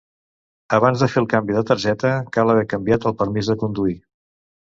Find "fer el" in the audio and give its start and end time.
1.15-1.27